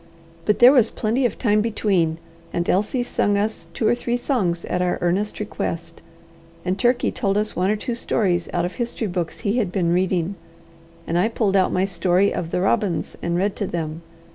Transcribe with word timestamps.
But 0.45 0.57
there 0.57 0.71
was 0.71 0.89
plenty 0.89 1.27
of 1.27 1.37
time 1.37 1.61
between, 1.61 2.17
and 2.51 2.67
Elsie 2.67 3.03
sung 3.03 3.37
us 3.37 3.67
two 3.71 3.87
or 3.87 3.93
three 3.93 4.17
songs 4.17 4.65
at 4.65 4.81
our 4.81 4.97
earnest 4.99 5.39
request, 5.39 6.01
and 6.65 6.75
Turkey 6.79 7.11
told 7.11 7.37
us 7.37 7.55
one 7.55 7.69
or 7.69 7.75
two 7.75 7.93
stories 7.93 8.49
out 8.51 8.65
of 8.65 8.73
history 8.81 9.05
books 9.05 9.41
he 9.41 9.57
had 9.57 9.71
been 9.71 9.93
reading, 9.93 10.33
and 11.05 11.19
I 11.19 11.27
pulled 11.29 11.55
out 11.55 11.71
my 11.71 11.85
story 11.85 12.33
of 12.33 12.49
the 12.49 12.61
Robins 12.61 13.15
and 13.21 13.37
read 13.37 13.55
to 13.57 13.67
them. 13.67 14.01